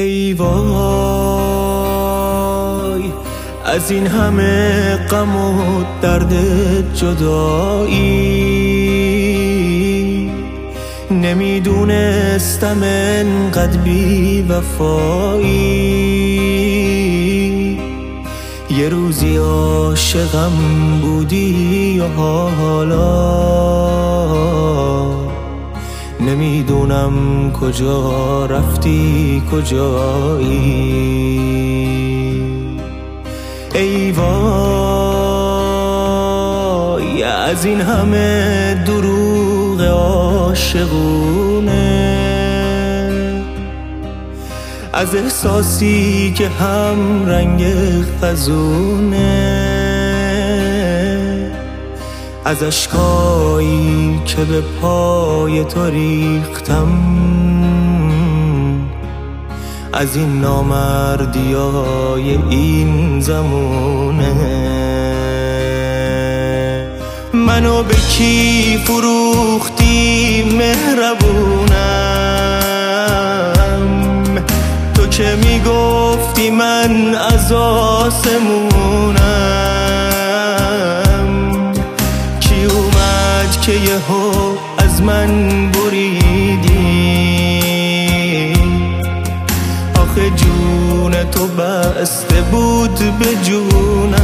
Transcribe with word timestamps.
ای 0.00 0.32
وای 0.32 0.50
از 3.64 3.90
این 3.90 4.06
همه 4.06 4.96
غم 5.10 5.36
و 5.36 5.84
درد 6.02 6.34
جدایی. 6.94 8.30
نمی‌دونستم 11.10 12.78
انقدر 12.82 13.76
بی 13.76 14.42
وفایی 14.42 15.90
یه 18.70 18.88
روزی 18.88 19.36
عاشقم 19.36 20.52
بودی 21.02 22.00
و 22.00 22.06
حالا 22.48 24.09
نمی‌دونم 26.20 27.12
کجا 27.52 28.46
رفتی 28.46 29.42
کجایی. 29.52 31.00
ای 33.74 34.12
وای 34.12 34.30
از 37.22 37.64
این 37.64 37.80
همه 37.80 38.74
دروغ 38.86 39.80
عاشقونه. 39.80 41.10
از 44.92 45.14
احساسی 45.14 46.32
که 46.36 46.48
هم 46.48 47.26
رنگ 47.26 47.64
خزونه 48.22 49.60
از 52.44 52.62
اشکایی 52.62 54.09
به 54.44 54.62
پای 54.82 55.64
تو 55.64 55.86
ریختم. 55.86 56.88
از 59.92 60.16
این 60.16 60.40
نامردی 60.40 61.52
های 61.52 62.38
این 62.50 63.20
زمونه. 63.20 64.34
منو 67.34 67.82
به 67.82 67.94
کی 67.94 68.78
فروختی 68.84 70.42
مهربونم؟ 70.58 71.64
تو 74.94 75.06
که 75.06 75.36
می‌گفتی 75.44 76.50
من 76.50 77.14
از 77.14 77.52
آسمونم؟ 77.52 79.59
که 83.62 83.72
یهو 83.72 84.56
از 84.78 85.02
من 85.02 85.28
بریدی. 85.72 86.80
آخه 89.94 90.30
جون 90.30 91.12
تو 91.30 91.46
بسته 91.46 92.40
بود 92.40 92.98
به 93.18 93.36
جونم. 93.44 94.20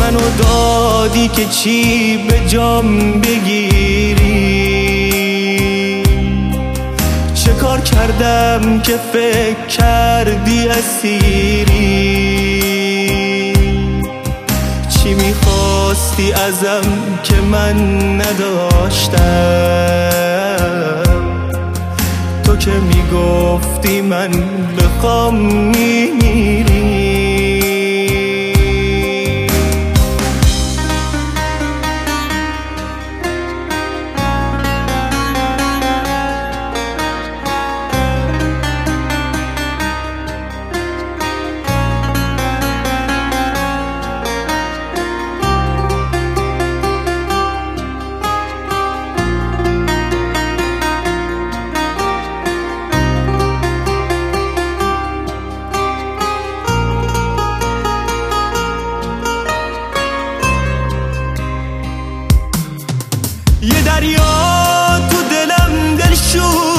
منو 0.00 0.20
دادی 0.38 1.28
که 1.28 1.44
چی 1.44 2.16
به 2.16 2.40
جام 2.48 3.12
بگیری. 3.20 4.50
چه 7.34 7.52
کار 7.52 7.80
کردم 7.80 8.80
که 8.80 8.96
فکر 9.12 9.66
کردی 9.66 10.68
اسیری؟ 10.68 12.39
می‌خواستی 15.90 16.32
ازم 16.32 16.82
که 17.22 17.34
من 17.34 17.76
نداشتم. 18.20 19.20
تو 22.44 22.56
که 22.56 22.70
می‌گفتی 22.70 24.00
من 24.00 24.30
بخوام 24.78 25.34
میمیری. 25.36 26.79
یه 63.62 63.82
دریا 63.82 64.98
تو 65.10 65.16
دلم 65.30 65.96
دلشور 65.96 66.69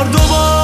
بار 0.00 0.08
دوبار 0.08 0.59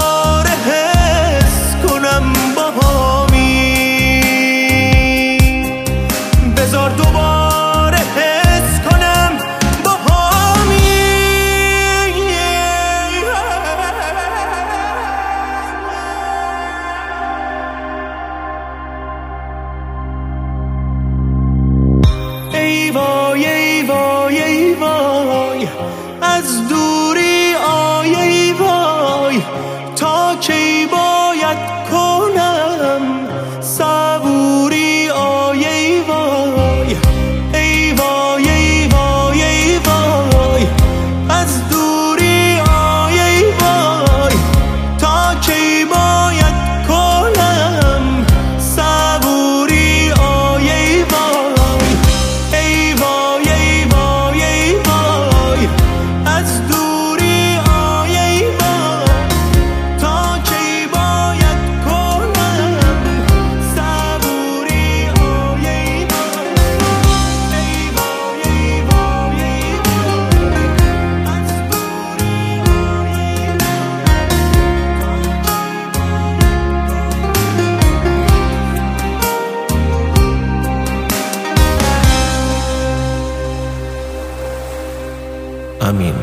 আমিন 85.88 86.18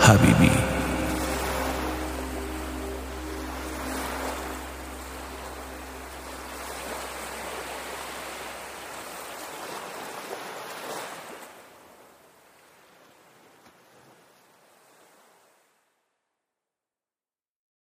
হাবিবি 0.00 0.52